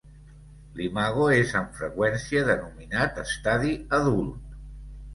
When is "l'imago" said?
0.79-1.27